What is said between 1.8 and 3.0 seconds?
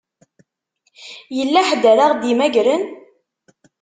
ara ɣ-d-imagren?